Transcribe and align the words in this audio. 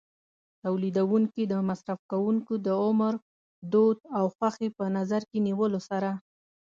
تولیدوونکي 0.63 1.43
د 1.47 1.53
مصرف 1.69 1.99
کوونکو 2.11 2.53
د 2.65 2.67
عمر، 2.83 3.13
دود 3.71 3.97
او 4.17 4.25
خوښۍ 4.35 4.69
په 4.77 4.85
نظر 4.97 5.21
کې 5.29 5.39
نیولو 5.47 5.79
سره. 5.89 6.11